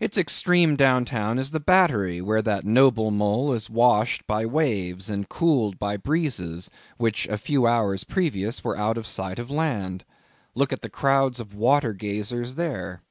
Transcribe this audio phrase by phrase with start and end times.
[0.00, 5.28] Its extreme downtown is the battery, where that noble mole is washed by waves, and
[5.28, 10.04] cooled by breezes, which a few hours previous were out of sight of land.
[10.56, 13.02] Look at the crowds of water gazers there.